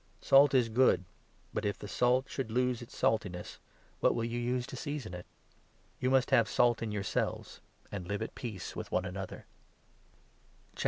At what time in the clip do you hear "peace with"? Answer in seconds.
8.33-8.91